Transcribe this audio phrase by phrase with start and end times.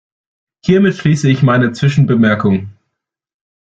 [0.65, 2.69] Hiermit schließe ich meine Zwischenbemerkung.